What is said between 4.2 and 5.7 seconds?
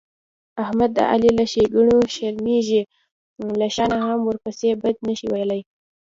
ورپسې بد نشي ویلای.